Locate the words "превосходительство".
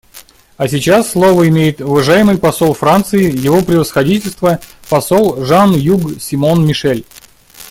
3.61-4.59